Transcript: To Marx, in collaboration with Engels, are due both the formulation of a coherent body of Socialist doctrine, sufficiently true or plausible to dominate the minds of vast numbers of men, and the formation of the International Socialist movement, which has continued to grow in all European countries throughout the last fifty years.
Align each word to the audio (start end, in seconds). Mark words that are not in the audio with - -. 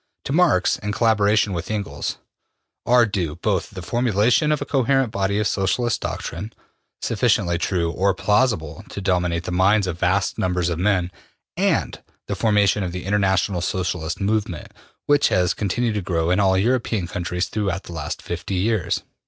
To 0.25 0.33
Marx, 0.33 0.79
in 0.79 0.91
collaboration 0.93 1.53
with 1.53 1.69
Engels, 1.69 2.17
are 2.87 3.05
due 3.05 3.35
both 3.35 3.69
the 3.69 3.83
formulation 3.83 4.51
of 4.51 4.59
a 4.59 4.65
coherent 4.65 5.11
body 5.11 5.37
of 5.37 5.45
Socialist 5.45 6.01
doctrine, 6.01 6.51
sufficiently 7.03 7.59
true 7.59 7.91
or 7.91 8.15
plausible 8.15 8.83
to 8.89 8.99
dominate 8.99 9.43
the 9.43 9.51
minds 9.51 9.85
of 9.85 9.99
vast 9.99 10.39
numbers 10.39 10.69
of 10.69 10.79
men, 10.79 11.11
and 11.55 12.01
the 12.25 12.33
formation 12.33 12.81
of 12.81 12.93
the 12.93 13.05
International 13.05 13.61
Socialist 13.61 14.19
movement, 14.19 14.71
which 15.05 15.27
has 15.27 15.53
continued 15.53 15.93
to 15.93 16.01
grow 16.01 16.31
in 16.31 16.39
all 16.39 16.57
European 16.57 17.05
countries 17.05 17.47
throughout 17.47 17.83
the 17.83 17.93
last 17.93 18.23
fifty 18.23 18.55
years. 18.55 19.03